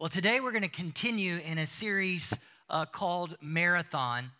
[0.00, 2.32] Well, today we're going to continue in a series
[2.70, 4.30] uh, called Marathon.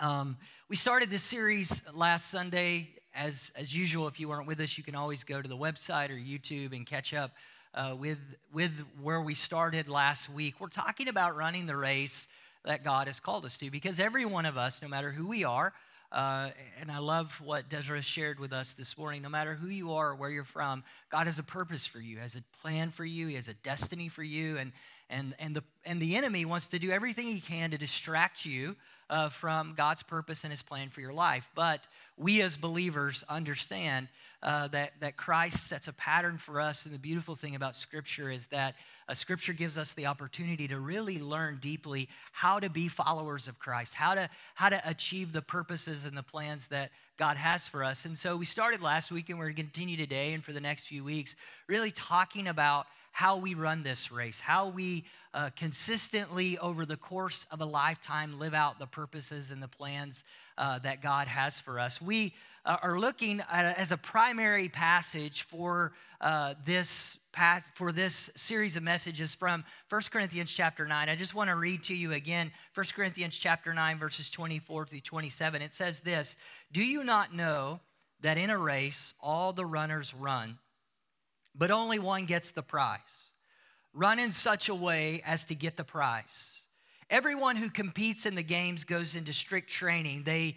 [0.00, 0.36] Um,
[0.68, 2.90] we started this series last Sunday.
[3.12, 6.10] As, as usual, if you weren't with us, you can always go to the website
[6.10, 7.32] or YouTube and catch up
[7.74, 8.20] uh, with,
[8.52, 8.70] with
[9.02, 10.60] where we started last week.
[10.60, 12.28] We're talking about running the race
[12.64, 15.42] that God has called us to because every one of us, no matter who we
[15.42, 15.72] are,
[16.10, 16.50] uh,
[16.80, 19.22] and I love what Desiree shared with us this morning.
[19.22, 22.18] No matter who you are or where you're from, God has a purpose for you,
[22.18, 24.72] has a plan for you, He has a destiny for you, and
[25.10, 28.76] and and the and the enemy wants to do everything he can to distract you
[29.10, 31.48] uh, from God's purpose and His plan for your life.
[31.54, 34.08] But we as believers understand
[34.42, 36.84] uh, that, that Christ sets a pattern for us.
[36.84, 38.74] And the beautiful thing about Scripture is that
[39.08, 43.58] uh, Scripture gives us the opportunity to really learn deeply how to be followers of
[43.58, 47.82] Christ, how to, how to achieve the purposes and the plans that God has for
[47.82, 48.04] us.
[48.04, 50.60] And so we started last week and we're going to continue today and for the
[50.60, 56.56] next few weeks, really talking about how we run this race, how we uh, consistently
[56.58, 60.22] over the course of a lifetime live out the purposes and the plans
[60.56, 62.00] uh, that God has for us.
[62.00, 62.32] We
[62.64, 68.76] uh, are looking at, as a primary passage for uh, this pass, for this series
[68.76, 71.08] of messages from 1 Corinthians chapter 9.
[71.08, 75.00] I just want to read to you again 1 Corinthians chapter 9 verses 24 through
[75.00, 75.62] 27.
[75.62, 76.36] It says this,
[76.72, 77.80] "Do you not know
[78.20, 80.58] that in a race all the runners run,
[81.54, 83.32] but only one gets the prize.
[83.94, 86.62] Run in such a way as to get the prize.
[87.10, 90.24] Everyone who competes in the games goes into strict training.
[90.24, 90.56] They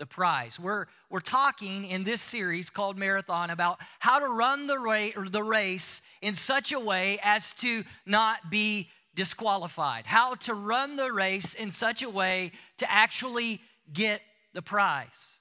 [0.00, 0.58] the prize.
[0.58, 5.42] We're, we're talking in this series called Marathon about how to run the, ra- the
[5.42, 10.06] race in such a way as to not be disqualified.
[10.06, 13.60] How to run the race in such a way to actually
[13.92, 14.22] get
[14.54, 15.34] the prize.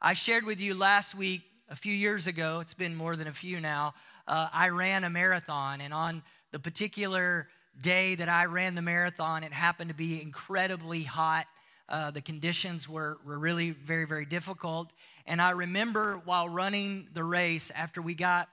[0.00, 3.32] I shared with you last week, a few years ago, it's been more than a
[3.32, 3.94] few now,
[4.28, 6.22] uh, I ran a marathon, and on
[6.52, 7.48] the particular
[7.80, 11.46] day that I ran the marathon, it happened to be incredibly hot.
[11.88, 14.92] Uh, the conditions were, were really very, very difficult.
[15.26, 18.48] And I remember while running the race, after we got,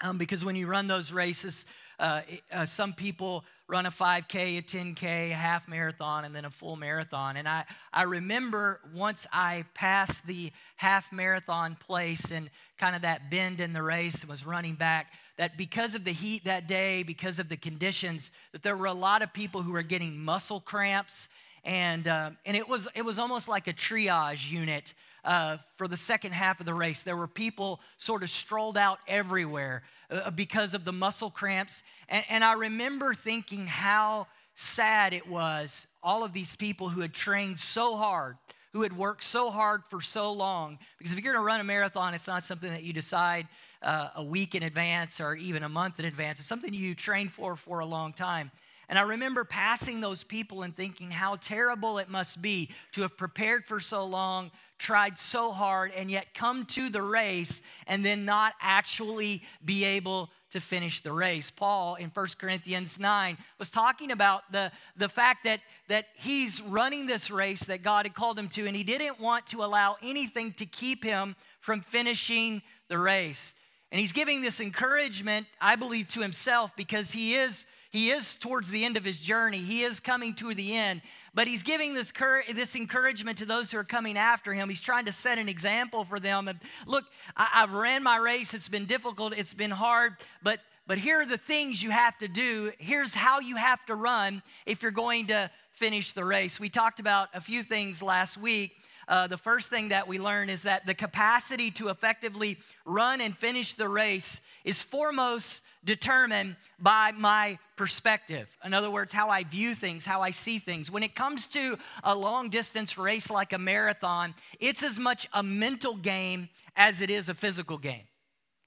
[0.00, 1.66] um, because when you run those races,
[1.98, 2.22] uh,
[2.52, 6.76] uh, some people run a 5K, a 10K, a half marathon, and then a full
[6.76, 7.36] marathon.
[7.36, 13.30] And I, I remember once I passed the half marathon place and kind of that
[13.30, 17.02] bend in the race and was running back, that because of the heat that day,
[17.02, 20.60] because of the conditions, that there were a lot of people who were getting muscle
[20.60, 21.28] cramps.
[21.64, 24.94] And, uh, and it, was, it was almost like a triage unit
[25.24, 27.02] uh, for the second half of the race.
[27.02, 31.82] There were people sort of strolled out everywhere uh, because of the muscle cramps.
[32.08, 37.12] And, and I remember thinking how sad it was, all of these people who had
[37.12, 38.36] trained so hard,
[38.72, 40.78] who had worked so hard for so long.
[40.98, 43.48] Because if you're gonna run a marathon, it's not something that you decide
[43.82, 46.38] uh, a week in advance or even a month in advance.
[46.38, 48.50] It's something you train for for a long time.
[48.88, 53.16] And I remember passing those people and thinking how terrible it must be to have
[53.16, 58.24] prepared for so long, tried so hard, and yet come to the race and then
[58.24, 61.50] not actually be able to finish the race.
[61.50, 67.06] Paul in 1 Corinthians 9 was talking about the, the fact that, that he's running
[67.06, 70.52] this race that God had called him to, and he didn't want to allow anything
[70.54, 73.54] to keep him from finishing the race.
[73.90, 78.70] And he's giving this encouragement, I believe, to himself because he is he is towards
[78.70, 79.58] the end of his journey.
[79.58, 81.00] He is coming to the end.
[81.32, 84.68] But he's giving this, cur- this encouragement to those who are coming after him.
[84.68, 86.48] He's trying to set an example for them.
[86.48, 87.04] And look,
[87.36, 88.52] I- I've ran my race.
[88.52, 89.32] It's been difficult.
[89.38, 90.14] It's been hard.
[90.42, 92.72] But but here are the things you have to do.
[92.78, 96.58] Here's how you have to run if you're going to finish the race.
[96.58, 98.72] We talked about a few things last week.
[99.08, 103.36] Uh, the first thing that we learn is that the capacity to effectively run and
[103.36, 108.48] finish the race is foremost determined by my perspective.
[108.64, 110.90] In other words, how I view things, how I see things.
[110.90, 115.42] When it comes to a long distance race like a marathon, it's as much a
[115.42, 118.04] mental game as it is a physical game.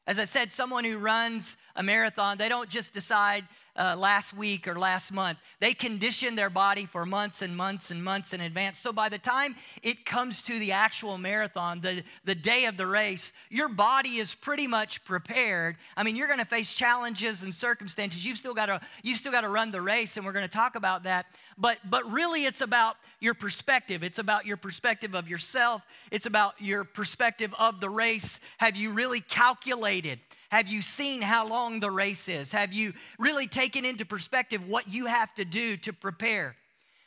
[0.05, 3.43] As I said, someone who runs a marathon, they don't just decide
[3.77, 5.37] uh, last week or last month.
[5.59, 8.79] They condition their body for months and months and months in advance.
[8.79, 12.87] So by the time it comes to the actual marathon, the, the day of the
[12.87, 15.77] race, your body is pretty much prepared.
[15.95, 18.25] I mean, you're going to face challenges and circumstances.
[18.25, 20.51] You've still got to you've still got to run the race, and we're going to
[20.51, 21.27] talk about that.
[21.57, 24.03] But but really, it's about your perspective.
[24.03, 25.83] It's about your perspective of yourself.
[26.11, 28.39] It's about your perspective of the race.
[28.57, 30.19] Have you really calculated?
[30.49, 32.51] Have you seen how long the race is?
[32.51, 36.55] Have you really taken into perspective what you have to do to prepare?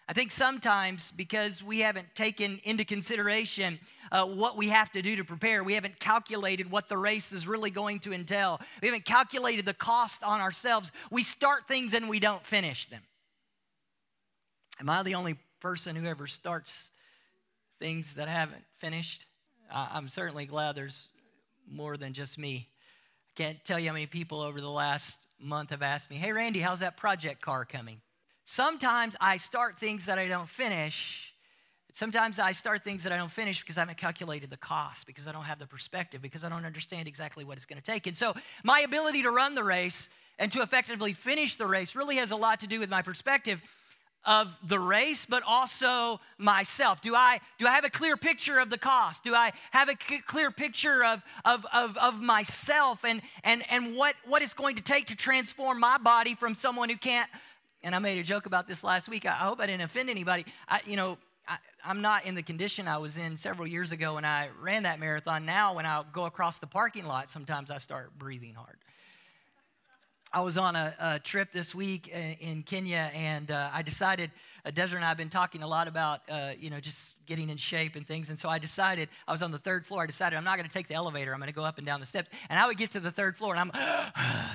[0.09, 3.79] I think sometimes because we haven't taken into consideration
[4.11, 7.47] uh, what we have to do to prepare, we haven't calculated what the race is
[7.47, 10.91] really going to entail, we haven't calculated the cost on ourselves.
[11.13, 13.03] We start things and we don't finish them.
[14.81, 16.91] Am I the only person who ever starts
[17.79, 19.27] things that I haven't finished?
[19.73, 21.09] I'm certainly glad there's
[21.71, 22.69] more than just me.
[23.37, 26.61] Can't tell you how many people over the last month have asked me, Hey, Randy,
[26.61, 28.01] how's that project car coming?
[28.45, 31.33] Sometimes I start things that I don't finish.
[31.93, 35.27] Sometimes I start things that I don't finish because I haven't calculated the cost, because
[35.27, 38.07] I don't have the perspective, because I don't understand exactly what it's going to take.
[38.07, 38.35] And so,
[38.65, 42.37] my ability to run the race and to effectively finish the race really has a
[42.37, 43.63] lot to do with my perspective
[44.25, 47.01] of the race but also myself.
[47.01, 49.25] Do i do i have a clear picture of the cost?
[49.25, 54.15] Do i have a clear picture of of of, of myself and and and what
[54.27, 57.31] what it's going to take to transform my body from someone who can't
[57.83, 60.11] and i made a joke about this last week i, I hope i didn't offend
[60.11, 60.45] anybody.
[60.69, 61.17] I you know
[61.49, 64.83] I, i'm not in the condition i was in several years ago when i ran
[64.83, 65.47] that marathon.
[65.47, 68.77] Now when i go across the parking lot sometimes i start breathing hard
[70.33, 74.31] I was on a, a, trip this week in Kenya, and uh, I decided.
[74.65, 77.49] Uh, Desiree and I have been talking a lot about, uh, you know, just getting
[77.49, 78.29] in shape and things.
[78.29, 80.03] And so I decided, I was on the third floor.
[80.03, 81.33] I decided I'm not going to take the elevator.
[81.33, 82.29] I'm going to go up and down the steps.
[82.51, 83.93] And I would get to the third floor, and I'm,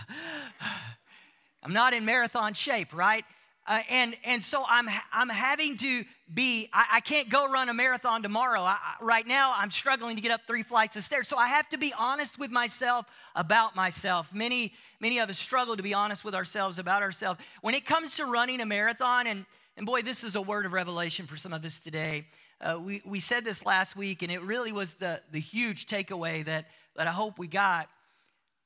[1.64, 3.26] I'm not in marathon shape, right?
[3.68, 7.74] Uh, and and so I'm I'm having to be I, I can't go run a
[7.74, 8.62] marathon tomorrow.
[8.62, 11.28] I, I, right now I'm struggling to get up three flights of stairs.
[11.28, 14.32] So I have to be honest with myself about myself.
[14.32, 18.16] Many many of us struggle to be honest with ourselves about ourselves when it comes
[18.18, 19.26] to running a marathon.
[19.26, 19.46] And
[19.78, 22.28] and boy, this is a word of revelation for some of us today.
[22.62, 26.46] Uh, we we said this last week, and it really was the the huge takeaway
[26.46, 26.66] that
[26.96, 27.90] that I hope we got.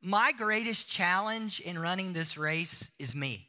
[0.01, 3.48] My greatest challenge in running this race is me.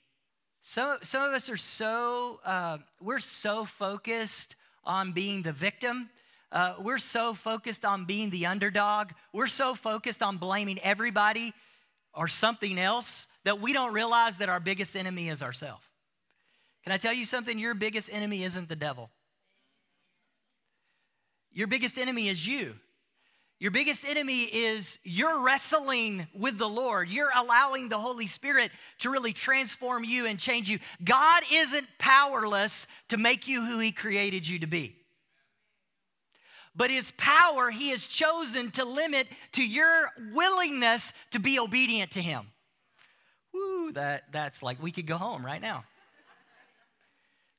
[0.62, 6.10] Some, some of us are so, uh, we're so focused on being the victim.
[6.52, 9.12] Uh, we're so focused on being the underdog.
[9.32, 11.52] We're so focused on blaming everybody
[12.12, 15.84] or something else that we don't realize that our biggest enemy is ourselves.
[16.84, 17.58] Can I tell you something?
[17.58, 19.10] Your biggest enemy isn't the devil.
[21.52, 22.74] Your biggest enemy is you.
[23.60, 27.10] Your biggest enemy is you're wrestling with the Lord.
[27.10, 30.78] You're allowing the Holy Spirit to really transform you and change you.
[31.04, 34.96] God isn't powerless to make you who He created you to be.
[36.74, 42.22] But His power, He has chosen to limit to your willingness to be obedient to
[42.22, 42.46] Him.
[43.52, 45.84] Woo, that, that's like we could go home right now.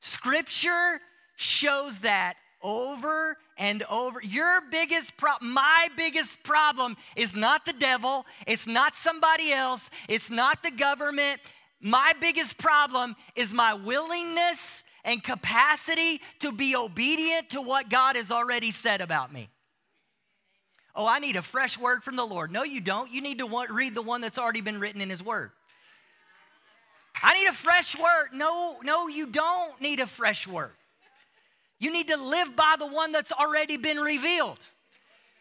[0.00, 1.00] Scripture
[1.36, 4.20] shows that over and over.
[4.24, 10.30] Your biggest problem, my biggest problem is not the devil, it's not somebody else, it's
[10.30, 11.40] not the government.
[11.80, 18.32] My biggest problem is my willingness and capacity to be obedient to what God has
[18.32, 19.48] already said about me.
[20.96, 22.50] Oh, I need a fresh word from the Lord.
[22.50, 23.12] No, you don't.
[23.12, 25.52] You need to read the one that's already been written in His Word.
[27.22, 28.30] I need a fresh word.
[28.32, 30.72] No, no, you don't need a fresh word.
[31.82, 34.60] You need to live by the one that's already been revealed.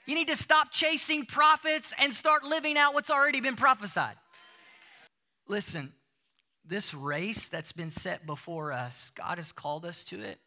[0.08, 4.16] You need to stop chasing prophets and start living out what's already been prophesied.
[5.48, 5.94] Listen,
[6.66, 10.40] this race that's been set before us, God has called us to it,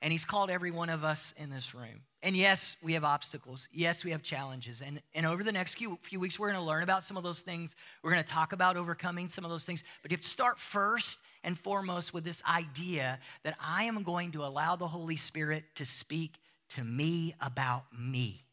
[0.00, 2.00] and He's called every one of us in this room.
[2.24, 3.68] And yes, we have obstacles.
[3.72, 4.80] Yes, we have challenges.
[4.80, 7.24] And, and over the next few, few weeks, we're going to learn about some of
[7.24, 7.74] those things.
[8.02, 9.82] We're going to talk about overcoming some of those things.
[10.02, 14.30] But you have to start first and foremost with this idea that I am going
[14.32, 16.38] to allow the Holy Spirit to speak
[16.70, 18.44] to me about me.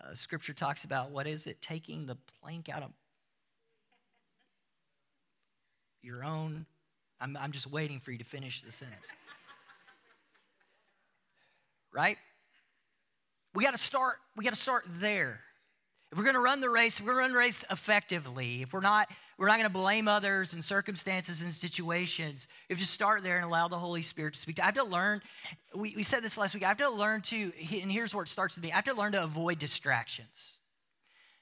[0.00, 1.60] Uh, scripture talks about what is it?
[1.60, 2.90] Taking the plank out of
[6.02, 6.64] your own.
[7.20, 9.04] I'm, I'm just waiting for you to finish the sentence.
[11.92, 12.16] Right?
[13.54, 14.16] We got to start.
[14.36, 15.40] We got to start there.
[16.12, 18.72] If we're going to run the race, we're going to run the race effectively, if
[18.72, 22.46] we're not, we're not going to blame others and circumstances and situations.
[22.68, 25.20] If you start there and allow the Holy Spirit to speak, I have to learn.
[25.74, 26.64] We, we said this last week.
[26.64, 27.52] I have to learn to,
[27.82, 28.72] and here's where it starts with me.
[28.72, 30.52] I have to learn to avoid distractions.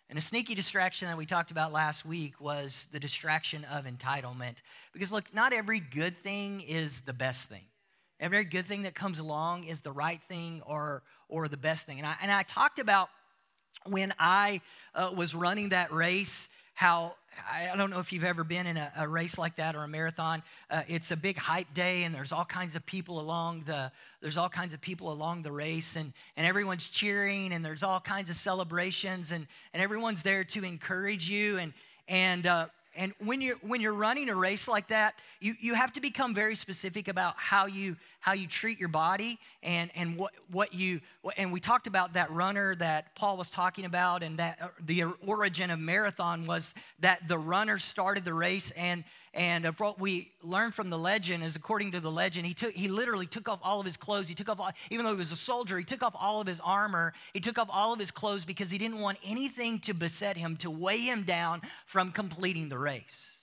[0.09, 4.57] And a sneaky distraction that we talked about last week was the distraction of entitlement.
[4.93, 7.65] Because look, not every good thing is the best thing.
[8.25, 11.99] Every good thing that comes along is the right thing or, or the best thing.
[11.99, 13.11] And I, and I talked about
[13.85, 14.63] when I
[14.95, 17.17] uh, was running that race, how
[17.53, 19.89] I don't know if you've ever been in a, a race like that or a
[19.89, 20.43] marathon.
[20.71, 24.39] Uh, it's a big hype day, and there's all kinds of people along the there's
[24.39, 28.31] all kinds of people along the race, and and everyone's cheering, and there's all kinds
[28.31, 31.75] of celebrations, and and everyone's there to encourage you, and
[32.09, 35.93] and uh, and when you're when you're running a race like that, you, you have
[35.95, 40.33] to become very specific about how you how you treat your body and and what
[40.51, 41.01] what you
[41.37, 45.05] and we talked about that runner that Paul was talking about and that uh, the
[45.27, 49.05] origin of marathon was that the runner started the race and
[49.35, 52.73] and of what we learned from the legend is, according to the legend, he took
[52.73, 54.29] he literally took off all of his clothes.
[54.29, 56.47] He took off, all, even though he was a soldier, he took off all of
[56.47, 57.13] his armor.
[57.33, 60.57] He took off all of his clothes because he didn't want anything to beset him
[60.59, 63.34] to weigh him down from completing the race.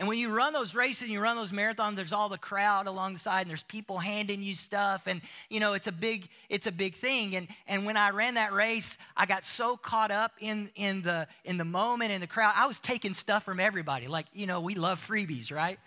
[0.00, 2.86] And when you run those races and you run those marathons, there's all the crowd
[2.86, 5.06] along the side and there's people handing you stuff.
[5.06, 7.36] And, you know, it's a big, it's a big thing.
[7.36, 11.28] And, and when I ran that race, I got so caught up in, in, the,
[11.44, 12.54] in the moment, in the crowd.
[12.56, 14.08] I was taking stuff from everybody.
[14.08, 15.78] Like, you know, we love freebies, right?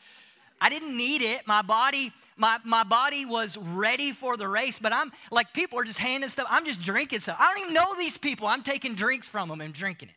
[0.62, 1.48] I didn't need it.
[1.48, 5.84] My body, my, my body was ready for the race, but I'm like, people are
[5.84, 6.46] just handing stuff.
[6.52, 7.38] I'm just drinking stuff.
[7.40, 8.46] I don't even know these people.
[8.46, 10.16] I'm taking drinks from them and drinking it,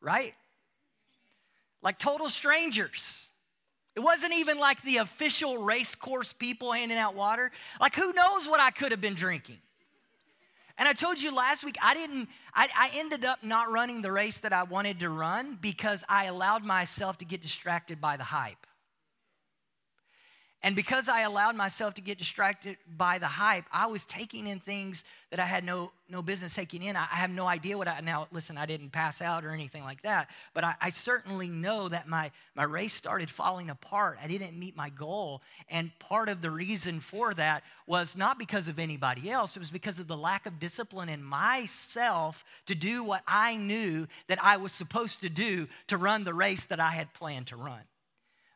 [0.00, 0.32] right?
[1.82, 3.28] Like total strangers.
[3.94, 7.50] It wasn't even like the official race course people handing out water.
[7.80, 9.58] Like, who knows what I could have been drinking?
[10.78, 14.12] And I told you last week, I didn't, I, I, ended up not running the
[14.12, 18.22] race that I wanted to run because I allowed myself to get distracted by the
[18.22, 18.64] hype.
[20.60, 24.58] And because I allowed myself to get distracted by the hype, I was taking in
[24.58, 26.96] things that I had no, no business taking in.
[26.96, 29.84] I, I have no idea what I, now listen, I didn't pass out or anything
[29.84, 34.18] like that, but I, I certainly know that my, my race started falling apart.
[34.20, 35.42] I didn't meet my goal.
[35.68, 39.70] And part of the reason for that was not because of anybody else, it was
[39.70, 44.56] because of the lack of discipline in myself to do what I knew that I
[44.56, 47.82] was supposed to do to run the race that I had planned to run.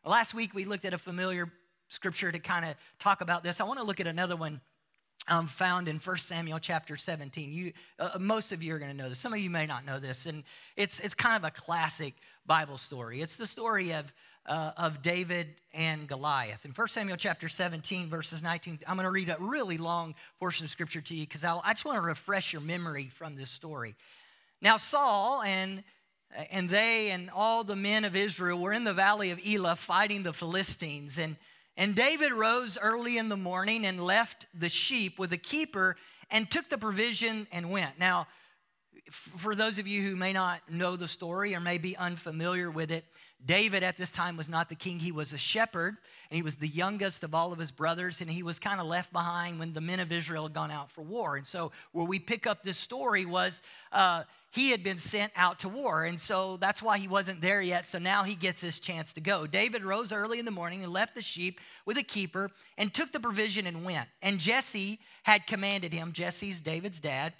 [0.05, 1.49] Last week, we looked at a familiar
[1.93, 3.61] scripture to kind of talk about this.
[3.61, 4.59] I want to look at another one
[5.27, 7.53] um, found in 1 Samuel chapter 17.
[7.53, 9.19] You, uh, uh most of you are going to know this.
[9.19, 10.43] Some of you may not know this, and
[10.75, 13.21] it's it's kind of a classic Bible story.
[13.21, 14.11] It's the story of
[14.47, 16.65] uh, of David and Goliath.
[16.65, 20.65] In 1 Samuel chapter 17, verses 19, I'm going to read a really long portion
[20.65, 23.95] of scripture to you because I just want to refresh your memory from this story.
[24.61, 25.83] Now Saul and
[26.49, 30.23] and they and all the men of Israel were in the valley of Elah fighting
[30.23, 31.37] the Philistines and
[31.77, 35.95] and David rose early in the morning and left the sheep with a keeper
[36.29, 37.99] and took the provision and went.
[37.99, 38.27] Now,
[39.09, 42.91] for those of you who may not know the story or may be unfamiliar with
[42.91, 43.05] it,
[43.45, 44.99] David at this time was not the king.
[44.99, 45.97] He was a shepherd,
[46.29, 48.87] and he was the youngest of all of his brothers, and he was kind of
[48.87, 51.35] left behind when the men of Israel had gone out for war.
[51.35, 55.57] And so, where we pick up this story was uh, he had been sent out
[55.59, 56.03] to war.
[56.05, 57.87] And so that's why he wasn't there yet.
[57.87, 59.47] So now he gets his chance to go.
[59.47, 63.11] David rose early in the morning and left the sheep with a keeper and took
[63.11, 64.07] the provision and went.
[64.21, 67.33] And Jesse had commanded him, Jesse's David's dad,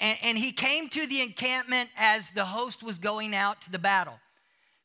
[0.00, 3.78] and, and he came to the encampment as the host was going out to the
[3.78, 4.18] battle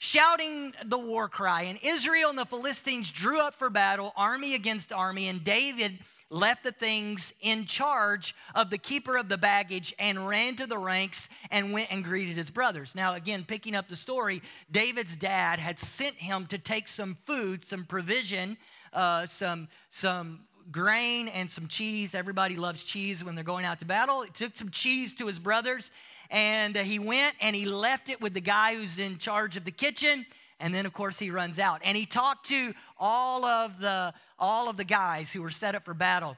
[0.04, 1.62] shouting the war cry.
[1.62, 6.00] And Israel and the Philistines drew up for battle, army against army, and David
[6.32, 10.78] left the things in charge of the keeper of the baggage and ran to the
[10.78, 12.96] ranks and went and greeted his brothers.
[12.96, 14.42] Now, again, picking up the story,
[14.72, 18.58] David's dad had sent him to take some food, some provision,
[18.94, 20.40] uh, some, some
[20.72, 22.16] grain and some cheese.
[22.16, 24.22] Everybody loves cheese when they're going out to battle.
[24.22, 25.92] He took some cheese to his brothers
[26.32, 29.66] and uh, he went and he left it with the guy who's in charge of
[29.66, 30.26] the kitchen
[30.60, 34.70] and then of course he runs out and he talked to all of the all
[34.70, 36.38] of the guys who were set up for battle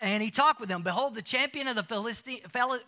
[0.00, 0.82] and he talked with them.
[0.82, 2.40] Behold, the champion of the Philistine,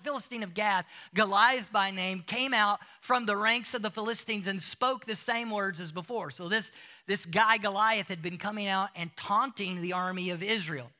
[0.02, 0.84] Philistine of Gath,
[1.14, 5.50] Goliath by name, came out from the ranks of the Philistines and spoke the same
[5.50, 6.30] words as before.
[6.30, 6.70] So, this,
[7.06, 10.90] this guy Goliath had been coming out and taunting the army of Israel.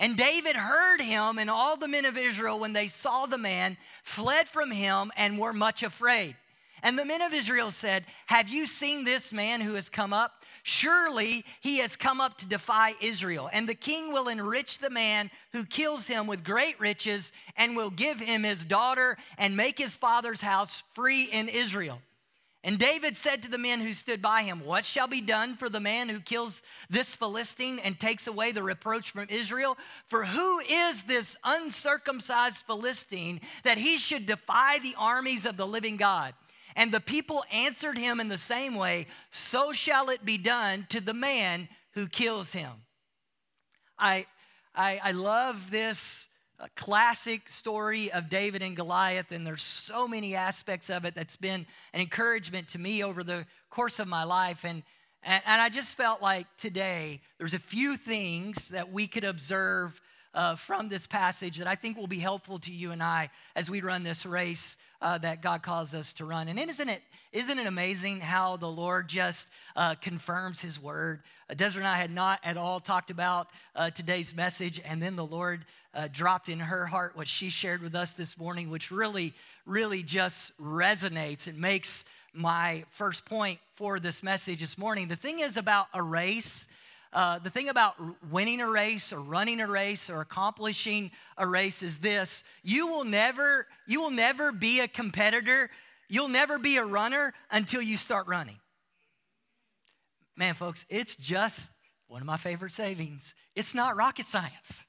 [0.00, 3.76] And David heard him, and all the men of Israel, when they saw the man,
[4.04, 6.36] fled from him and were much afraid.
[6.82, 10.37] And the men of Israel said, Have you seen this man who has come up?
[10.68, 13.48] Surely he has come up to defy Israel.
[13.54, 17.88] And the king will enrich the man who kills him with great riches and will
[17.88, 22.02] give him his daughter and make his father's house free in Israel.
[22.62, 25.70] And David said to the men who stood by him, What shall be done for
[25.70, 26.60] the man who kills
[26.90, 29.78] this Philistine and takes away the reproach from Israel?
[30.04, 35.96] For who is this uncircumcised Philistine that he should defy the armies of the living
[35.96, 36.34] God?
[36.78, 41.00] And the people answered him in the same way So shall it be done to
[41.00, 42.70] the man who kills him.
[43.98, 44.26] I,
[44.76, 46.28] I, I love this
[46.60, 51.34] uh, classic story of David and Goliath, and there's so many aspects of it that's
[51.34, 54.64] been an encouragement to me over the course of my life.
[54.64, 54.84] And,
[55.24, 60.00] and, and I just felt like today there's a few things that we could observe
[60.38, 63.68] uh, from this passage that I think will be helpful to you and I as
[63.68, 66.46] we run this race uh, that God calls us to run.
[66.46, 67.02] And isn't it,
[67.32, 71.22] isn't it amazing how the Lord just uh, confirms His word?
[71.50, 75.16] Uh, Desiree and I had not at all talked about uh, today's message, and then
[75.16, 78.92] the Lord uh, dropped in her heart what she shared with us this morning, which
[78.92, 79.34] really,
[79.66, 81.48] really just resonates.
[81.48, 85.08] It makes my first point for this message this morning.
[85.08, 86.68] The thing is about a race
[87.12, 87.94] uh, the thing about
[88.30, 92.44] winning a race or running a race or accomplishing a race is this.
[92.62, 95.70] You will never you will never be a competitor.
[96.08, 98.58] You'll never be a runner until you start running.
[100.36, 101.70] Man folks it's just
[102.08, 103.34] one of my favorite savings.
[103.54, 104.84] It's not rocket science.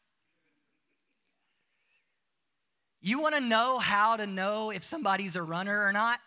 [3.02, 6.20] You want to know how to know if somebody's a runner or not?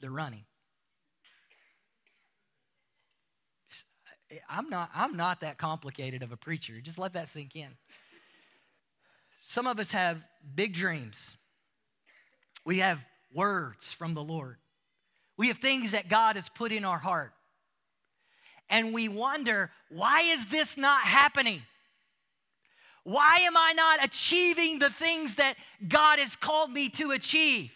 [0.00, 0.44] They're running
[4.48, 6.80] I'm not, I'm not that complicated of a preacher.
[6.80, 7.68] Just let that sink in.
[9.40, 10.22] Some of us have
[10.54, 11.36] big dreams.
[12.64, 14.56] We have words from the Lord.
[15.36, 17.32] We have things that God has put in our heart.
[18.68, 21.62] And we wonder, why is this not happening?
[23.02, 25.54] Why am I not achieving the things that
[25.88, 27.72] God has called me to achieve?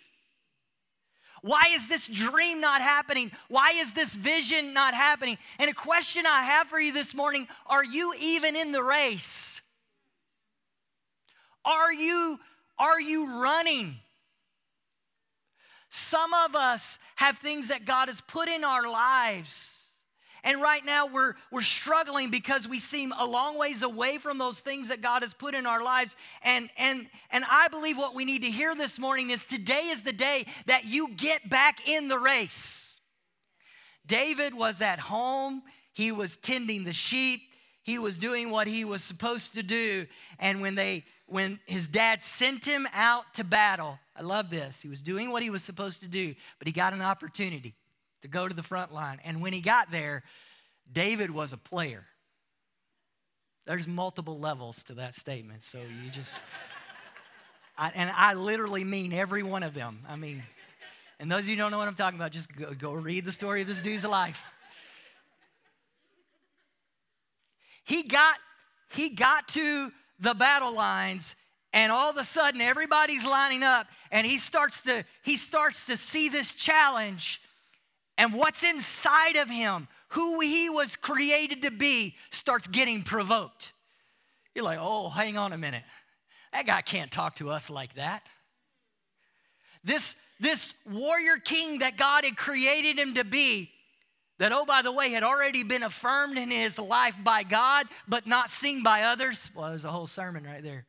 [1.44, 3.30] Why is this dream not happening?
[3.48, 5.36] Why is this vision not happening?
[5.58, 9.60] And a question I have for you this morning are you even in the race?
[11.62, 12.40] Are you,
[12.78, 13.96] are you running?
[15.90, 19.83] Some of us have things that God has put in our lives
[20.44, 24.60] and right now we're, we're struggling because we seem a long ways away from those
[24.60, 26.14] things that God has put in our lives.
[26.42, 30.02] And, and, and I believe what we need to hear this morning is today is
[30.02, 33.00] the day that you get back in the race.
[34.06, 35.62] David was at home,
[35.94, 37.40] he was tending the sheep,
[37.82, 40.06] he was doing what he was supposed to do.
[40.38, 44.82] And when they when his dad sent him out to battle, I love this.
[44.82, 47.74] He was doing what he was supposed to do, but he got an opportunity
[48.24, 49.20] to go to the front line.
[49.22, 50.22] And when he got there,
[50.90, 52.06] David was a player.
[53.66, 56.42] There's multiple levels to that statement, so you just,
[57.78, 60.00] I, and I literally mean every one of them.
[60.08, 60.42] I mean,
[61.20, 63.32] and those of you don't know what I'm talking about, just go, go read the
[63.32, 64.42] story of this dude's life.
[67.84, 68.36] He got,
[68.88, 71.36] he got to the battle lines
[71.74, 75.96] and all of a sudden everybody's lining up and he starts to he starts to
[75.98, 77.42] see this challenge
[78.16, 83.72] and what's inside of him, who he was created to be, starts getting provoked.
[84.54, 85.82] You're like, oh, hang on a minute.
[86.52, 88.26] That guy can't talk to us like that.
[89.82, 93.70] This, this warrior king that God had created him to be,
[94.38, 98.26] that, oh, by the way, had already been affirmed in his life by God, but
[98.26, 99.50] not seen by others.
[99.54, 100.86] Well, there's a whole sermon right there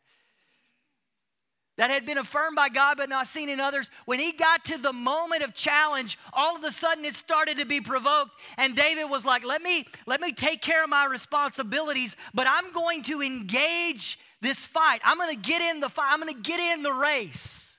[1.78, 4.78] that had been affirmed by God but not seen in others, when he got to
[4.78, 8.36] the moment of challenge, all of a sudden it started to be provoked.
[8.58, 12.72] And David was like, let me, let me take care of my responsibilities, but I'm
[12.72, 15.02] going to engage this fight.
[15.04, 16.12] I'm going to get in the fight.
[16.12, 17.78] I'm going to get in the race.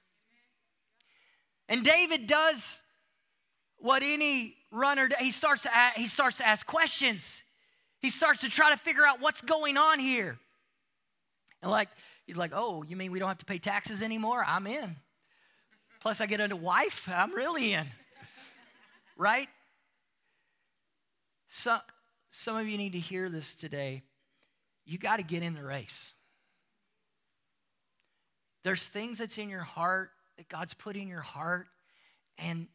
[1.69, 2.83] And David does
[3.79, 7.45] what any runner, he starts to, ask, he starts to ask questions.
[8.01, 10.39] He starts to try to figure out what's going on here.
[11.63, 11.89] And like,
[12.27, 14.45] He's like, oh, you mean we don't have to pay taxes anymore?
[14.47, 14.97] I'm in.
[16.01, 17.87] Plus, I get a wife, I'm really in.
[19.17, 19.49] right?
[21.49, 21.81] Some,
[22.31, 24.03] some of you need to hear this today.
[24.85, 26.15] You got to get in the race.
[28.63, 31.69] There's things that's in your heart that God's put in your heart,
[32.39, 32.67] and,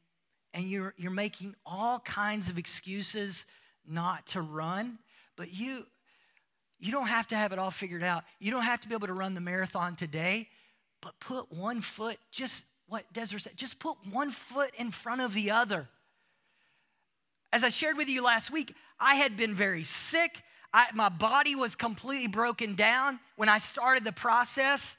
[0.54, 3.46] and you're, you're making all kinds of excuses
[3.86, 5.00] not to run,
[5.36, 5.86] but you,
[6.82, 8.24] you don't have to have it all figured out.
[8.40, 10.50] You don't have to be able to run the marathon today,
[11.00, 15.34] but put one foot, just what Desiree said, just put one foot in front of
[15.34, 15.88] the other.
[17.54, 20.42] As I shared with you last week, I had been very sick.
[20.74, 24.98] I, my body was completely broken down when I started the process,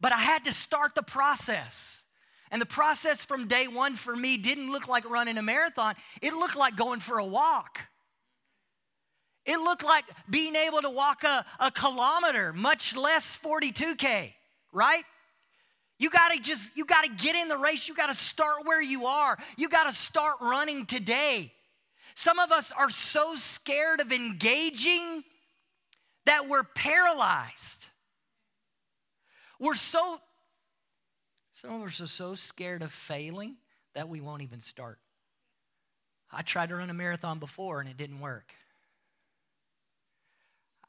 [0.00, 2.04] but I had to start the process.
[2.52, 6.34] And the process from day one for me didn't look like running a marathon, it
[6.34, 7.80] looked like going for a walk.
[9.46, 14.32] It looked like being able to walk a, a kilometer, much less 42K,
[14.72, 15.04] right?
[15.98, 17.88] You gotta just, you gotta get in the race.
[17.88, 19.38] You gotta start where you are.
[19.56, 21.52] You gotta start running today.
[22.14, 25.22] Some of us are so scared of engaging
[26.26, 27.88] that we're paralyzed.
[29.60, 30.20] We're so,
[31.52, 33.56] some of us are so scared of failing
[33.94, 34.98] that we won't even start.
[36.30, 38.52] I tried to run a marathon before and it didn't work.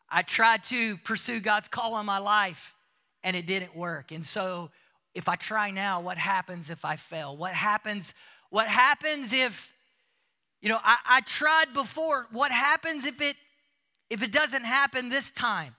[0.10, 2.76] I tried to pursue God's call on my life
[3.24, 4.12] and it didn't work.
[4.12, 4.70] And so
[5.14, 7.36] if I try now, what happens if I fail?
[7.36, 8.14] What happens?
[8.50, 9.72] What happens if,
[10.62, 12.28] you know, I, I tried before.
[12.32, 13.36] What happens if it
[14.10, 15.76] if it doesn't happen this time?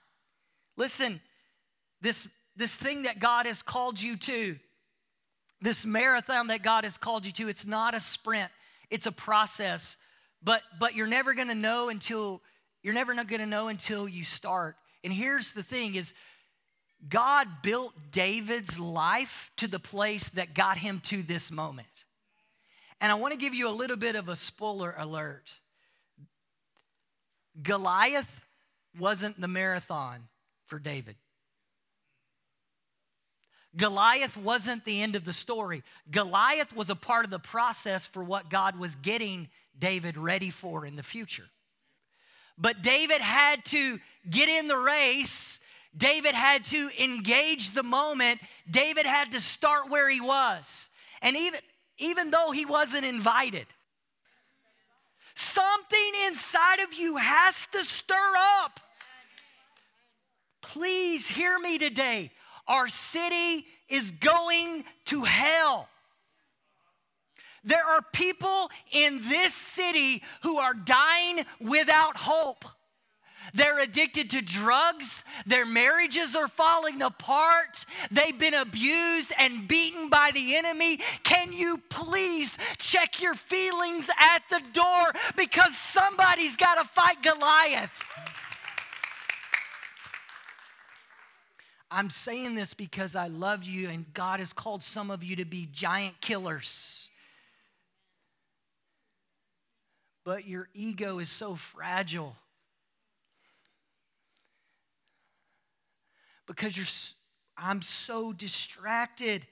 [0.77, 1.21] Listen,
[2.01, 4.59] this this thing that God has called you to,
[5.63, 8.51] this marathon that God has called you to, it's not a sprint,
[8.91, 9.97] it's a process.
[10.43, 12.43] But but you're never gonna know until
[12.83, 14.77] you're never going to know until you start.
[15.05, 16.15] And here's the thing is
[17.09, 21.87] God built David's life to the place that got him to this moment.
[23.01, 25.55] And I want to give you a little bit of a spoiler alert.
[27.63, 28.45] Goliath
[28.99, 30.29] wasn't the marathon
[30.67, 31.17] for David.
[33.77, 35.83] Goliath wasn't the end of the story.
[36.11, 40.85] Goliath was a part of the process for what God was getting David ready for
[40.85, 41.49] in the future.
[42.59, 45.61] But David had to get in the race.
[45.97, 48.41] David had to engage the moment.
[48.71, 50.91] David had to start where he was.
[51.23, 51.61] And even,
[51.99, 53.67] even though he wasn't invited,
[55.35, 58.81] something inside of you has to stir up.
[60.61, 62.31] Please hear me today.
[62.67, 65.89] Our city is going to hell.
[67.69, 72.65] There are people in this city who are dying without hope.
[73.53, 75.23] They're addicted to drugs.
[75.47, 77.85] Their marriages are falling apart.
[78.11, 81.01] They've been abused and beaten by the enemy.
[81.25, 87.93] Can you please check your feelings at the door because somebody's got to fight Goliath?
[91.91, 95.45] I'm saying this because I love you, and God has called some of you to
[95.45, 97.08] be giant killers.
[100.29, 102.37] But your ego is so fragile.
[106.47, 106.85] Because you're,
[107.57, 109.47] I'm so distracted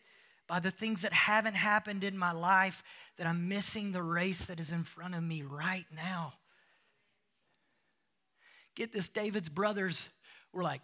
[0.46, 2.84] by the things that haven't happened in my life
[3.16, 6.34] that I'm missing the race that is in front of me right now.
[8.74, 10.10] Get this, David's brothers
[10.52, 10.82] were like,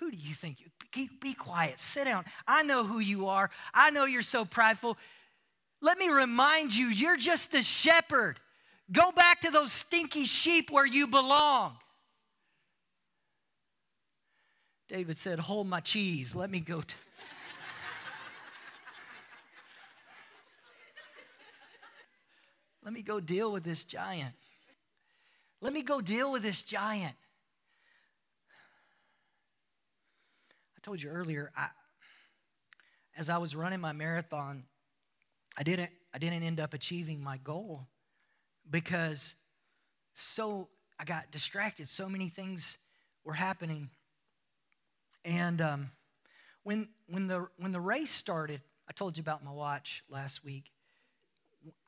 [0.00, 0.56] Who do you think?
[0.60, 2.24] You, be quiet, sit down.
[2.44, 3.50] I know who you are.
[3.72, 4.98] I know you're so prideful.
[5.80, 8.40] Let me remind you, you're just a shepherd.
[8.92, 11.78] Go back to those stinky sheep where you belong.
[14.88, 16.34] David said, Hold my cheese.
[16.34, 16.82] Let me go.
[16.82, 16.94] To...
[22.84, 24.34] Let me go deal with this giant.
[25.62, 27.14] Let me go deal with this giant.
[30.76, 31.68] I told you earlier, I,
[33.16, 34.64] as I was running my marathon,
[35.56, 37.86] I didn't, I didn't end up achieving my goal
[38.72, 39.36] because
[40.14, 41.88] so I got distracted.
[41.88, 42.78] So many things
[43.24, 43.90] were happening.
[45.24, 45.90] And um,
[46.64, 50.72] when, when, the, when the race started, I told you about my watch last week.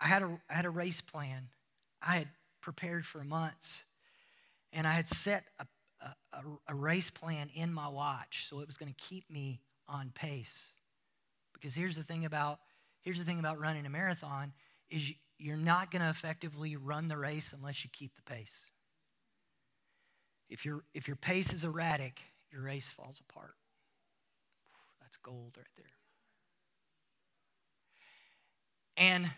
[0.00, 1.48] I had a, I had a race plan.
[2.00, 2.28] I had
[2.60, 3.84] prepared for months.
[4.72, 5.66] And I had set a,
[6.32, 10.12] a, a race plan in my watch so it was going to keep me on
[10.14, 10.72] pace.
[11.52, 12.58] Because here's the thing about
[13.02, 14.52] here's the thing about running a marathon
[14.90, 18.66] is you're not going to effectively run the race unless you keep the pace.
[20.48, 22.20] If, your if your pace is erratic,
[22.52, 23.54] your race falls apart.
[25.00, 25.86] That's gold right there.
[28.96, 29.30] And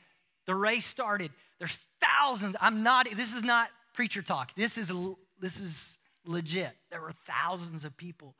[0.47, 1.31] the race started.
[1.59, 2.57] There's thousands.
[2.61, 4.55] I'm not, this is not preacher talk.
[4.55, 4.93] This is,
[5.41, 6.73] this is legit.
[6.91, 8.35] There were thousands of people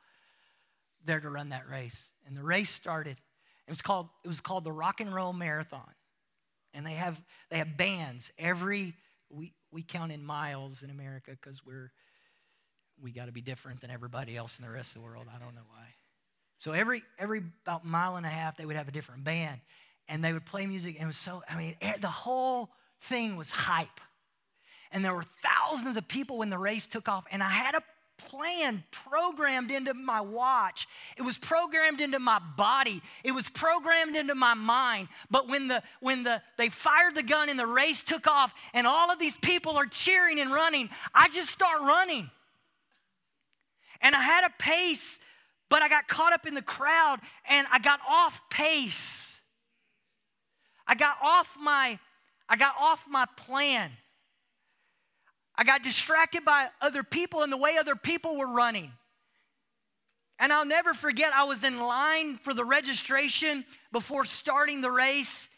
[1.03, 2.11] there to run that race.
[2.27, 3.17] And the race started.
[3.67, 5.89] It was called, it was called the Rock and Roll Marathon
[6.77, 8.93] and they have they have bands every
[9.29, 11.91] we we count in miles in America because we're
[13.01, 15.25] we got to be different than everybody else in the rest of the world.
[15.33, 15.87] I don't know why.
[16.57, 19.59] So every every about mile and a half they would have a different band,
[20.07, 20.95] and they would play music.
[20.95, 22.69] And it was so I mean the whole
[23.01, 23.99] thing was hype,
[24.91, 27.25] and there were thousands of people when the race took off.
[27.31, 27.81] And I had a
[28.27, 30.87] plan programmed into my watch.
[31.17, 33.01] It was programmed into my body.
[33.23, 35.07] It was programmed into my mind.
[35.31, 38.85] But when the when the they fired the gun and the race took off and
[38.85, 42.29] all of these people are cheering and running, I just start running.
[44.01, 45.19] And I had a pace,
[45.69, 49.39] but I got caught up in the crowd and I got off pace.
[50.85, 51.97] I got off my
[52.49, 53.91] I got off my plan.
[55.57, 58.91] I got distracted by other people and the way other people were running.
[60.39, 65.49] And I'll never forget, I was in line for the registration before starting the race.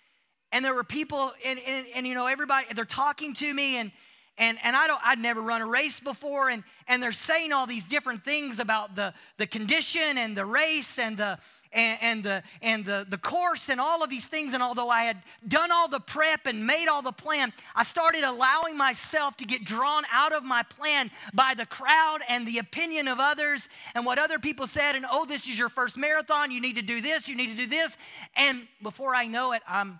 [0.51, 3.91] And there were people, and, and, and you know, everybody, they're talking to me, and,
[4.37, 7.67] and, and I don't, I'd never run a race before, and, and they're saying all
[7.67, 11.37] these different things about the, the condition and the race and the,
[11.71, 14.53] and, and, the, and the, the course and all of these things.
[14.53, 18.23] And although I had done all the prep and made all the plan, I started
[18.23, 23.07] allowing myself to get drawn out of my plan by the crowd and the opinion
[23.07, 24.95] of others and what other people said.
[24.95, 26.51] And oh, this is your first marathon.
[26.51, 27.27] You need to do this.
[27.29, 27.97] You need to do this.
[28.35, 29.99] And before I know it, I'm,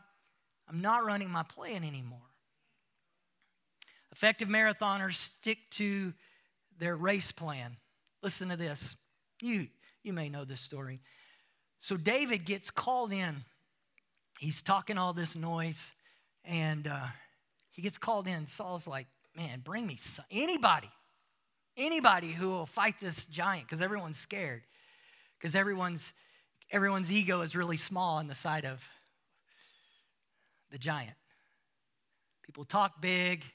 [0.67, 2.19] I'm not running my plan anymore.
[4.11, 6.13] Effective marathoners stick to
[6.79, 7.77] their race plan.
[8.23, 8.97] Listen to this.
[9.41, 9.67] You,
[10.03, 10.99] you may know this story.
[11.79, 13.43] So David gets called in.
[14.39, 15.91] He's talking all this noise,
[16.45, 17.07] and uh,
[17.71, 18.47] he gets called in.
[18.47, 20.89] Saul's like, Man, bring me some, anybody,
[21.77, 24.63] anybody who will fight this giant because everyone's scared.
[25.37, 26.11] Because everyone's,
[26.71, 28.85] everyone's ego is really small on the side of
[30.71, 31.15] the giant.
[32.43, 33.45] People talk big,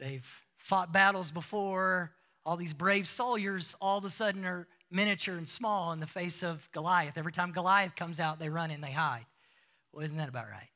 [0.00, 2.12] they've fought battles before.
[2.44, 6.42] All these brave soldiers all of a sudden are miniature and small in the face
[6.42, 7.16] of Goliath.
[7.16, 9.26] Every time Goliath comes out, they run and they hide.
[9.92, 10.70] Well, isn't that about right?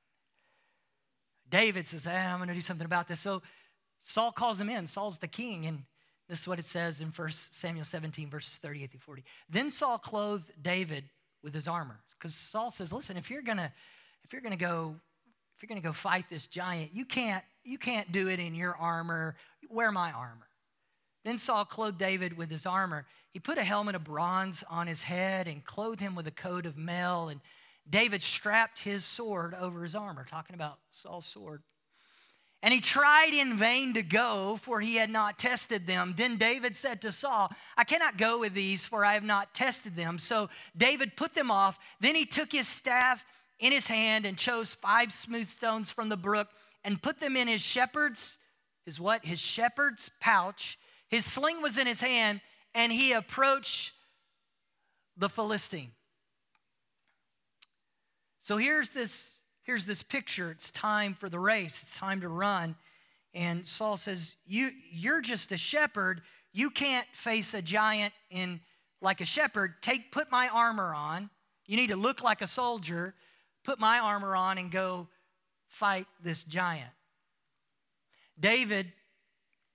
[1.48, 3.20] David says, hey, I'm going to do something about this.
[3.20, 3.42] So
[4.00, 4.86] Saul calls him in.
[4.86, 5.82] Saul's the king, and
[6.28, 9.24] this is what it says in 1 Samuel 17, verses 38 through 40.
[9.48, 11.04] Then Saul clothed David
[11.42, 12.00] with his armor.
[12.18, 13.72] Because Saul says, listen, if you're gonna,
[14.24, 14.94] if you're gonna go,
[15.56, 18.74] if you're gonna go fight this giant, you can't, you can't do it in your
[18.76, 19.36] armor.
[19.68, 20.46] Wear my armor.
[21.24, 23.06] Then Saul clothed David with his armor.
[23.30, 26.66] He put a helmet of bronze on his head and clothed him with a coat
[26.66, 27.28] of mail.
[27.28, 27.40] And
[27.88, 31.62] David strapped his sword over his armor, talking about Saul's sword.
[32.64, 36.14] And he tried in vain to go, for he had not tested them.
[36.16, 39.96] Then David said to Saul, I cannot go with these, for I have not tested
[39.96, 40.18] them.
[40.18, 41.80] So David put them off.
[42.00, 43.24] Then he took his staff
[43.58, 46.48] in his hand and chose five smooth stones from the brook
[46.84, 48.38] and put them in his shepherd's,
[48.84, 49.24] his what?
[49.24, 50.78] His shepherd's pouch
[51.12, 52.40] his sling was in his hand,
[52.74, 53.92] and he approached
[55.18, 55.92] the Philistine.
[58.40, 60.50] So here's this, here's this picture.
[60.50, 62.74] It's time for the race, it's time to run.
[63.34, 66.22] And Saul says, you, You're just a shepherd.
[66.50, 68.60] You can't face a giant in
[69.02, 69.74] like a shepherd.
[69.82, 71.28] Take put my armor on.
[71.66, 73.14] You need to look like a soldier.
[73.64, 75.08] Put my armor on and go
[75.68, 76.90] fight this giant.
[78.40, 78.92] David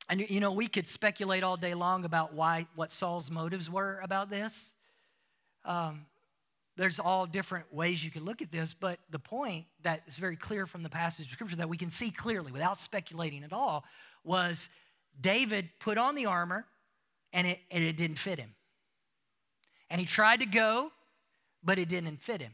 [0.10, 4.00] and you know, we could speculate all day long about why, what Saul's motives were
[4.02, 4.74] about this.
[5.66, 6.06] Um,
[6.78, 10.36] there's all different ways you could look at this, but the point that is very
[10.36, 13.84] clear from the passage of scripture that we can see clearly without speculating at all
[14.24, 14.70] was
[15.20, 16.66] David put on the armor
[17.34, 18.54] and it, and it didn't fit him.
[19.90, 20.92] And he tried to go,
[21.64, 22.54] but it didn't fit him.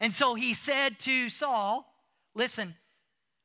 [0.00, 1.90] And so he said to Saul,
[2.34, 2.74] Listen,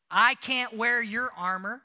[0.09, 1.81] I can't wear your armor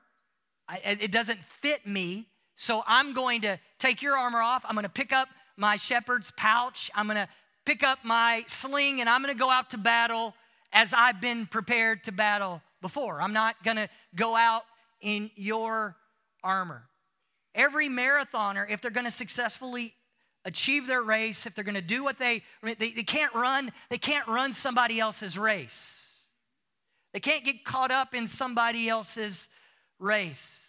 [0.69, 2.27] I, it doesn't fit me.
[2.57, 4.65] So I'm going to take your armor off.
[4.67, 6.91] I'm going to pick up my shepherd's pouch.
[6.95, 7.29] I'm going to
[7.65, 10.35] pick up my sling and I'm going to go out to battle
[10.73, 13.21] as I've been prepared to battle before.
[13.21, 14.63] I'm not going to go out
[15.01, 15.97] in your
[16.43, 16.85] armor.
[17.55, 19.95] Every marathoner, if they're going to successfully
[20.45, 23.99] achieve their race, if they're going to do what they, they, they can't run, they
[23.99, 26.25] can't run somebody else's race.
[27.13, 29.49] They can't get caught up in somebody else's
[29.99, 30.67] race.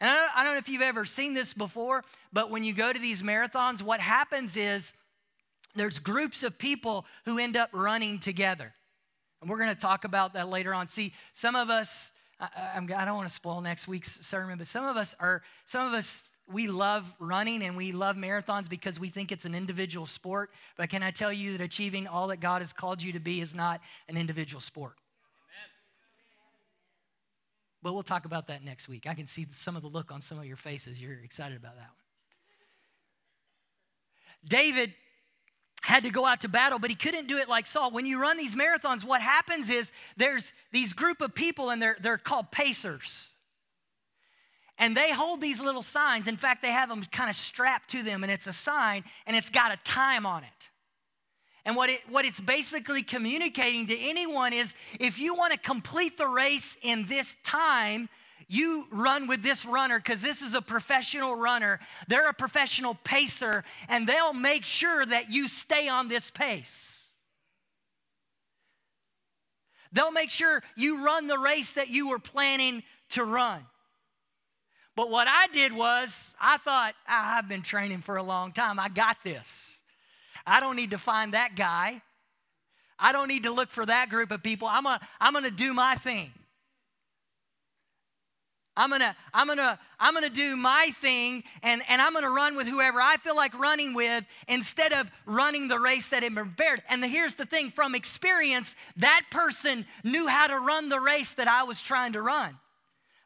[0.00, 2.98] And I don't, know if you've ever seen this before, but when you go to
[2.98, 4.94] these marathons, what happens is
[5.74, 8.72] there's groups of people who end up running together.
[9.40, 10.88] And we're going to talk about that later on.
[10.88, 14.66] See, some of us, I, I, I don't want to spoil next week's sermon, but
[14.66, 18.98] some of us are, some of us, we love running and we love marathons because
[18.98, 20.50] we think it's an individual sport.
[20.76, 23.40] But can I tell you that achieving all that God has called you to be
[23.40, 24.94] is not an individual sport?
[27.82, 29.06] But we'll talk about that next week.
[29.06, 31.00] I can see some of the look on some of your faces.
[31.00, 31.96] You're excited about that one.
[34.46, 34.94] David
[35.82, 37.90] had to go out to battle, but he couldn't do it like Saul.
[37.90, 41.96] When you run these marathons, what happens is there's these group of people, and they're,
[42.00, 43.30] they're called pacers.
[44.76, 46.26] And they hold these little signs.
[46.26, 49.36] In fact, they have them kind of strapped to them, and it's a sign, and
[49.36, 50.70] it's got a time on it.
[51.70, 56.18] And what, it, what it's basically communicating to anyone is if you want to complete
[56.18, 58.08] the race in this time,
[58.48, 61.78] you run with this runner because this is a professional runner.
[62.08, 67.10] They're a professional pacer, and they'll make sure that you stay on this pace.
[69.92, 73.64] They'll make sure you run the race that you were planning to run.
[74.96, 78.80] But what I did was, I thought, ah, I've been training for a long time.
[78.80, 79.79] I got this.
[80.50, 82.02] I don't need to find that guy.
[82.98, 84.66] I don't need to look for that group of people.
[84.66, 86.32] I'm gonna, I'm gonna do my thing.
[88.76, 92.66] I'm gonna, I'm gonna, I'm gonna do my thing and, and I'm gonna run with
[92.66, 96.82] whoever I feel like running with instead of running the race that had been prepared.
[96.88, 101.34] And the, here's the thing from experience, that person knew how to run the race
[101.34, 102.58] that I was trying to run.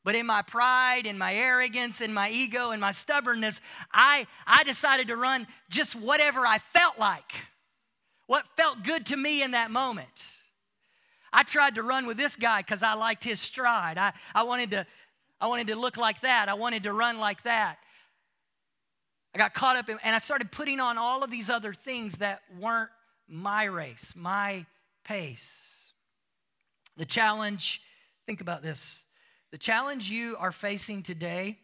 [0.05, 4.63] But in my pride, in my arrogance, in my ego, in my stubbornness, I, I
[4.63, 7.33] decided to run just whatever I felt like,
[8.27, 10.29] what felt good to me in that moment.
[11.33, 13.97] I tried to run with this guy because I liked his stride.
[13.97, 14.87] I, I, wanted to,
[15.41, 16.51] I wanted to look like that.
[16.51, 17.79] I wanted to run like that.
[19.35, 22.19] I got caught up in, and I started putting on all of these other things
[22.19, 22.91] that weren't
[23.27, 24.67] my race, my
[25.03, 25.59] pace.
[26.99, 27.81] The challenge,
[28.27, 29.05] think about this
[29.55, 31.57] the challenge you are facing today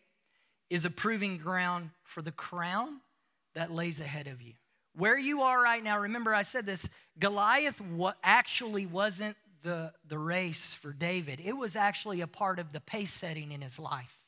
[0.69, 3.01] is a proving ground for the crown
[3.57, 4.53] that lays ahead of you.
[4.95, 7.83] Where you are right now, remember I said this Goliath
[8.23, 13.13] actually wasn't the, the race for David, it was actually a part of the pace
[13.13, 14.21] setting in his life.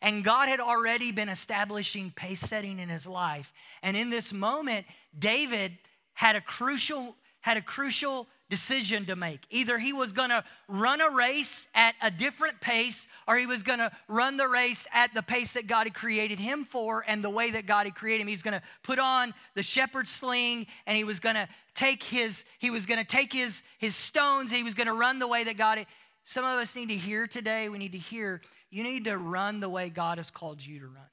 [0.00, 3.52] And God had already been establishing pace setting in his life.
[3.82, 4.86] And in this moment,
[5.18, 5.72] David
[6.12, 9.40] had a crucial had a crucial decision to make.
[9.50, 13.62] Either he was going to run a race at a different pace, or he was
[13.62, 17.22] going to run the race at the pace that God had created him for and
[17.22, 18.28] the way that God had created him.
[18.28, 22.46] He's going to put on the shepherd's sling and he was going to take his
[22.60, 24.50] he was going to take his his stones.
[24.50, 25.86] He was going to run the way that God had.
[26.24, 27.68] Some of us need to hear today.
[27.68, 28.40] We need to hear.
[28.70, 31.10] You need to run the way God has called you to run.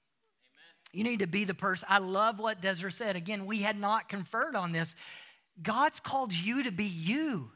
[0.93, 1.87] You need to be the person.
[1.89, 3.15] I love what Desiree said.
[3.15, 4.95] Again, we had not conferred on this.
[5.61, 7.51] God's called you to be you.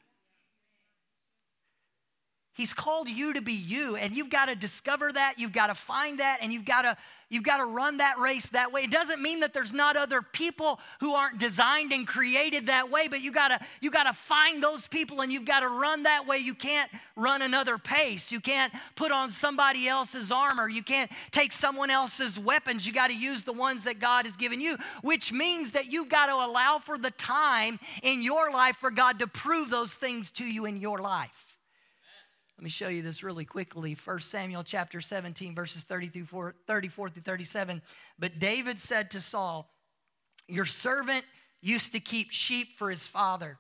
[2.56, 5.76] He's called you to be you, and you've got to discover that, you've got to
[5.76, 6.98] find that, and you've got to
[7.30, 8.84] you've got to run that race that way.
[8.84, 13.10] It doesn't mean that there's not other people who aren't designed and created that way,
[13.10, 16.04] but you got to you got to find those people and you've got to run
[16.04, 16.38] that way.
[16.38, 18.32] You can't run another pace.
[18.32, 20.70] You can't put on somebody else's armor.
[20.70, 22.88] You can't take someone else's weapons.
[22.88, 26.10] You got to use the ones that God has given you, which means that you've
[26.10, 30.32] got to allow for the time in your life for God to prove those things
[30.32, 31.55] to you in your life.
[32.58, 33.98] Let me show you this really quickly.
[34.02, 37.82] 1 Samuel chapter 17, verses 30 through 34 through 37.
[38.18, 39.70] But David said to Saul,
[40.48, 41.26] Your servant
[41.62, 43.58] used to keep sheep for his father.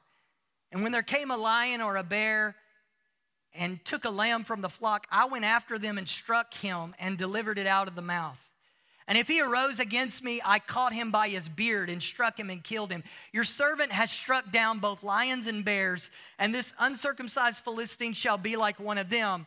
[0.72, 2.56] And when there came a lion or a bear
[3.54, 7.18] and took a lamb from the flock, I went after them and struck him and
[7.18, 8.40] delivered it out of the mouth.
[9.08, 12.50] And if he arose against me, I caught him by his beard and struck him
[12.50, 13.04] and killed him.
[13.32, 18.56] Your servant has struck down both lions and bears, and this uncircumcised Philistine shall be
[18.56, 19.46] like one of them.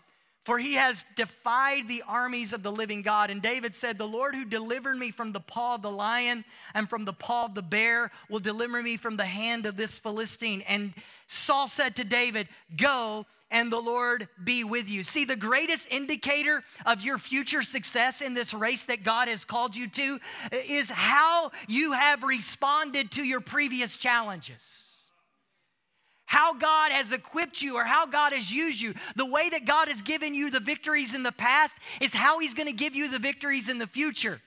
[0.48, 3.30] For he has defied the armies of the living God.
[3.30, 6.88] And David said, The Lord who delivered me from the paw of the lion and
[6.88, 10.62] from the paw of the bear will deliver me from the hand of this Philistine.
[10.62, 10.94] And
[11.26, 15.02] Saul said to David, Go and the Lord be with you.
[15.02, 19.76] See, the greatest indicator of your future success in this race that God has called
[19.76, 20.18] you to
[20.66, 24.88] is how you have responded to your previous challenges.
[26.28, 28.94] How God has equipped you or how God has used you.
[29.16, 32.54] The way that God has given you the victories in the past is how He's
[32.54, 34.40] gonna give you the victories in the future.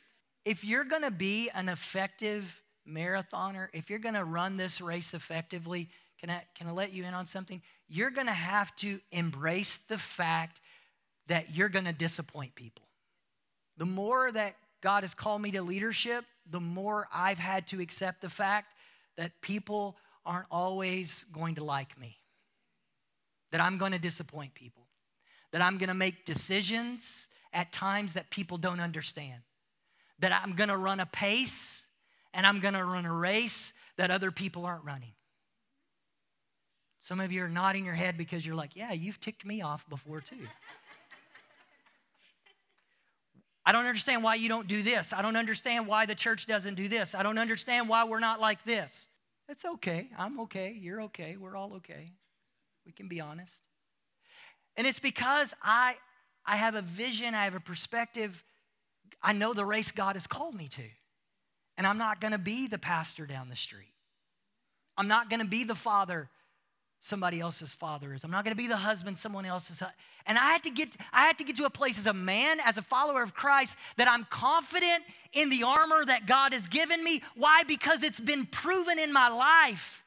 [0.46, 5.90] If you're gonna be an effective marathoner, if you're gonna run this race effectively,
[6.20, 7.62] can I, can I let you in on something?
[7.92, 10.62] you're going to have to embrace the fact
[11.28, 12.86] that you're going to disappoint people.
[13.78, 18.22] The more that God has called me to leadership, the more I've had to accept
[18.22, 18.74] the fact
[19.18, 22.18] that people aren't always going to like me,
[23.52, 24.88] that I'm going to disappoint people,
[25.52, 29.42] that I'm going to make decisions at times that people don't understand,
[30.20, 31.86] that I'm going to run a pace
[32.34, 35.14] and I'm going to run a race that other people aren't running.
[37.00, 39.90] Some of you are nodding your head because you're like, yeah, you've ticked me off
[39.90, 40.36] before too.
[43.66, 45.14] I don't understand why you don't do this.
[45.14, 47.14] I don't understand why the church doesn't do this.
[47.14, 49.08] I don't understand why we're not like this.
[49.52, 50.08] It's okay.
[50.18, 50.74] I'm okay.
[50.80, 51.36] You're okay.
[51.36, 52.14] We're all okay.
[52.86, 53.60] We can be honest.
[54.78, 55.98] And it's because I
[56.46, 58.46] I have a vision, I have a perspective.
[59.22, 60.84] I know the race God has called me to.
[61.78, 63.94] And I'm not gonna be the pastor down the street.
[64.98, 66.30] I'm not gonna be the father
[67.02, 68.24] somebody else's father is.
[68.24, 69.82] I'm not going to be the husband someone else's.
[70.28, 72.60] And I had to get I had to get to a place as a man,
[72.64, 77.04] as a follower of Christ that I'm confident in the armor that God has given
[77.04, 77.22] me.
[77.36, 77.64] Why?
[77.64, 80.06] Because it's been proven in my life.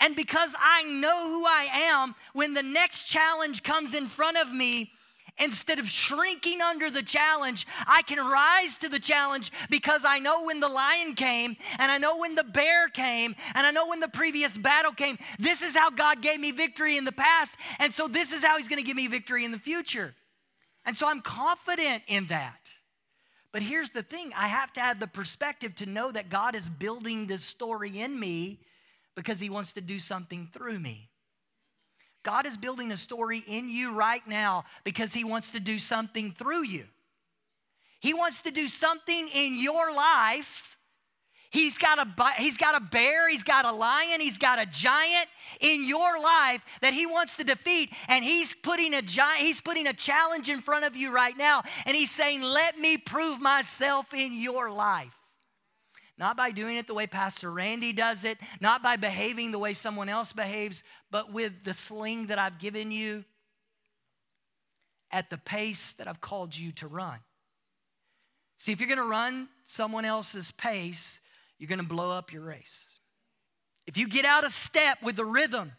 [0.00, 4.52] And because I know who I am, when the next challenge comes in front of
[4.52, 4.92] me,
[5.40, 10.44] Instead of shrinking under the challenge, I can rise to the challenge because I know
[10.44, 14.00] when the lion came, and I know when the bear came, and I know when
[14.00, 15.18] the previous battle came.
[15.38, 18.56] This is how God gave me victory in the past, and so this is how
[18.56, 20.14] He's gonna give me victory in the future.
[20.84, 22.70] And so I'm confident in that.
[23.52, 26.68] But here's the thing I have to have the perspective to know that God is
[26.68, 28.60] building this story in me
[29.14, 31.10] because He wants to do something through me.
[32.22, 36.32] God is building a story in you right now because He wants to do something
[36.32, 36.84] through you.
[38.00, 40.76] He wants to do something in your life.
[41.50, 45.28] He's got, a, he's got a bear, he's got a lion, he's got a giant
[45.60, 47.90] in your life that he wants to defeat.
[48.06, 51.62] And he's putting a giant, he's putting a challenge in front of you right now.
[51.86, 55.14] And he's saying, Let me prove myself in your life.
[56.18, 59.72] Not by doing it the way Pastor Randy does it, not by behaving the way
[59.72, 63.24] someone else behaves, but with the sling that I've given you
[65.12, 67.18] at the pace that I've called you to run.
[68.58, 71.20] See, if you're gonna run someone else's pace,
[71.58, 72.84] you're gonna blow up your race.
[73.86, 75.72] If you get out of step with the rhythm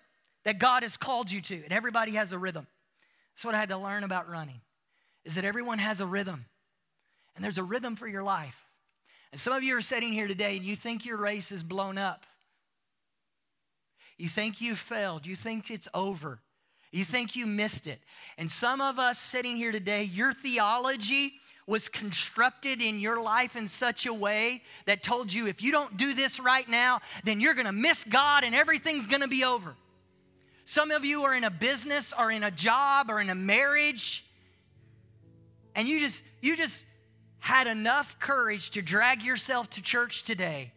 [0.45, 2.65] that God has called you to, and everybody has a rhythm.
[3.35, 4.61] That's what I had to learn about running,
[5.25, 6.45] is that everyone has a rhythm.
[7.35, 8.68] And there's a rhythm for your life.
[9.32, 11.97] And some of you are sitting here today and you think your race is blown
[11.97, 12.25] up.
[14.17, 15.25] You think you failed.
[15.25, 16.41] You think it's over.
[16.91, 17.99] You think you missed it.
[18.38, 21.34] And some of us sitting here today, your theology
[21.67, 25.95] was constructed in your life in such a way that told you if you don't
[25.97, 29.75] do this right now, then you're gonna miss God and everything's gonna be over.
[30.65, 34.25] Some of you are in a business or in a job or in a marriage,
[35.75, 36.86] and you just, you just,
[37.39, 40.71] had enough courage to drag yourself to church today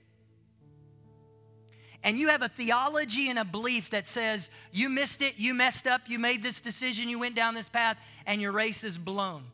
[2.05, 5.87] and you have a theology and a belief that says you missed it, you messed
[5.87, 7.97] up, you made this decision, you went down this path,
[8.27, 9.45] and your race is blown.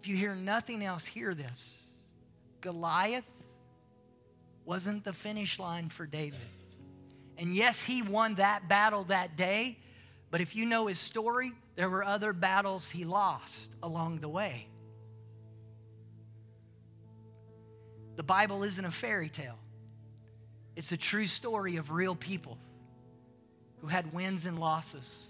[0.00, 1.76] If you hear nothing else, hear this
[2.60, 3.24] Goliath
[4.64, 6.40] wasn't the finish line for David.
[7.36, 9.78] And yes, he won that battle that day,
[10.30, 14.66] but if you know his story, there were other battles he lost along the way.
[18.20, 19.58] The Bible isn't a fairy tale,
[20.76, 22.58] it's a true story of real people
[23.78, 25.26] who had wins and losses.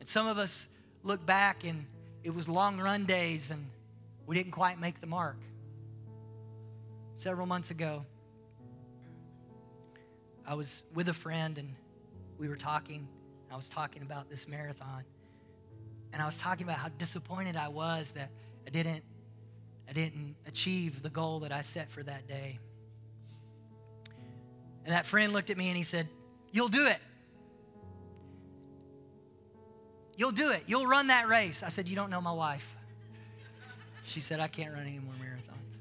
[0.00, 0.66] And some of us
[1.04, 1.86] look back and
[2.24, 3.64] it was long run days and
[4.26, 5.36] we didn't quite make the mark.
[7.14, 8.04] Several months ago,
[10.44, 11.76] I was with a friend and
[12.38, 13.06] we were talking.
[13.52, 15.04] I was talking about this marathon.
[16.12, 18.30] And I was talking about how disappointed I was that
[18.66, 19.04] I didn't
[19.88, 22.58] I didn't achieve the goal that I set for that day.
[24.84, 26.08] And that friend looked at me and he said,
[26.50, 26.98] You'll do it.
[30.16, 30.64] You'll do it.
[30.66, 31.62] You'll run that race.
[31.62, 32.76] I said, You don't know my wife.
[34.04, 35.78] She said, I can't run any more marathons.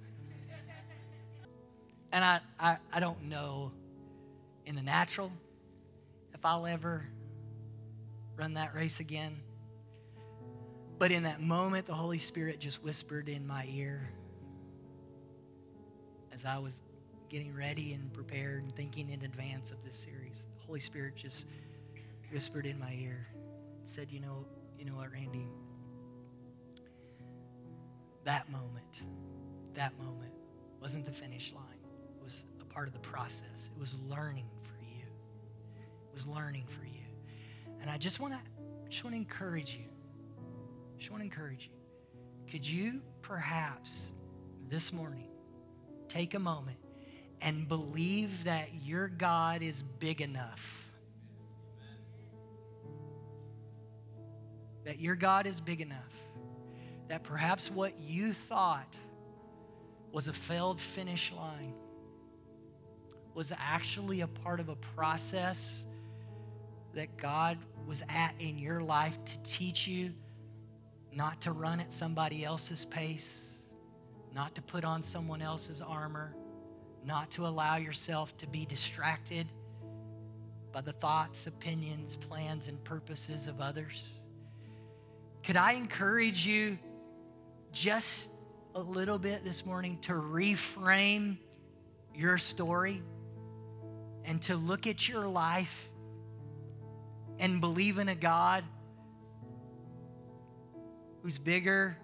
[2.12, 3.72] And I, I, I don't know
[4.66, 5.32] in the natural
[6.34, 7.06] if I'll ever
[8.38, 9.38] run that race again.
[11.02, 14.08] But in that moment, the Holy Spirit just whispered in my ear
[16.32, 16.84] as I was
[17.28, 20.45] getting ready and prepared and thinking in advance of this series.
[20.60, 21.47] The Holy Spirit just
[22.32, 23.26] whispered in my ear
[23.84, 24.45] said, You know,
[24.78, 25.47] you know what, Randy?
[28.24, 29.02] That moment,
[29.74, 30.34] that moment
[30.80, 31.80] wasn't the finish line.
[32.16, 33.72] It was a part of the process.
[33.76, 35.08] It was learning for you.
[35.82, 37.08] It was learning for you.
[37.82, 38.39] And I just want to
[38.88, 39.91] just want to encourage you
[41.02, 42.52] just want to encourage you.
[42.52, 44.12] Could you perhaps
[44.70, 45.30] this morning
[46.08, 46.78] take a moment
[47.41, 50.86] and believe that your God is big enough?
[54.86, 55.97] That your God is big enough.
[57.08, 58.95] That perhaps what you thought
[60.12, 61.74] was a failed finish line
[63.34, 65.84] was actually a part of a process
[66.93, 70.14] that God was at in your life to teach you
[71.14, 73.51] not to run at somebody else's pace,
[74.34, 76.36] not to put on someone else's armor,
[77.05, 79.47] not to allow yourself to be distracted
[80.72, 84.20] by the thoughts, opinions, plans, and purposes of others.
[85.43, 86.78] Could I encourage you
[87.72, 88.32] just
[88.76, 91.38] a little bit this morning to reframe
[92.16, 93.01] your story
[94.24, 95.89] and to look at your life
[97.39, 98.64] and believe in a God
[101.22, 101.97] who's bigger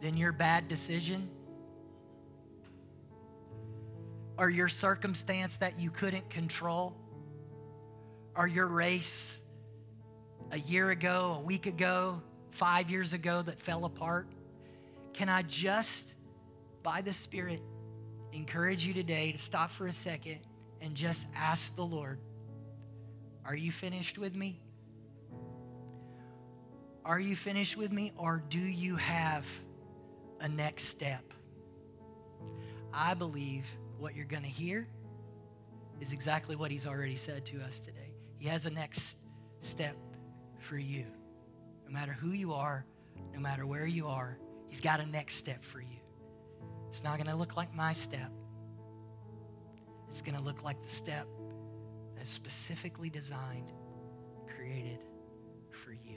[0.00, 1.28] than your bad decision
[4.38, 6.94] or your circumstance that you couldn't control
[8.34, 9.42] or your race
[10.52, 12.20] a year ago, a week ago,
[12.50, 14.28] five years ago that fell apart.
[15.12, 16.14] Can I just,
[16.82, 17.60] by the Spirit,
[18.32, 20.38] encourage you today to stop for a second
[20.80, 22.18] and just ask the Lord,
[23.44, 24.60] Are you finished with me?
[27.06, 29.46] Are you finished with me, or do you have
[30.40, 31.32] a next step?
[32.92, 33.64] I believe
[33.96, 34.88] what you're going to hear
[36.00, 38.12] is exactly what He's already said to us today.
[38.38, 39.18] He has a next
[39.60, 39.96] step
[40.58, 41.04] for you.
[41.86, 42.84] No matter who you are,
[43.32, 44.36] no matter where you are,
[44.68, 46.00] He's got a next step for you.
[46.88, 48.32] It's not going to look like my step,
[50.08, 51.28] it's going to look like the step
[52.16, 53.70] that's specifically designed,
[54.48, 54.98] created
[55.70, 56.15] for you.